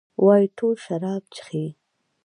وايي 0.25 0.47
ټول 0.57 0.73
شراب 0.85 1.23
چښي؟ 1.35 1.65